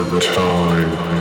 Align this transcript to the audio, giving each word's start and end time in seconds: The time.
The 0.00 0.18
time. 0.18 1.19